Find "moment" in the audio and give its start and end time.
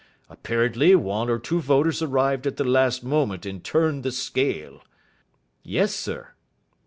3.03-3.45